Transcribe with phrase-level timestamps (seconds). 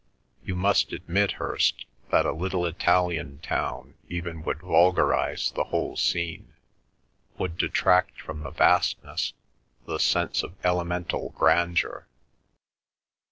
[0.43, 6.55] You must admit, Hirst, that a little Italian town even would vulgarise the whole scene,
[7.37, 12.07] would detract from the vastness—the sense of elemental grandeur."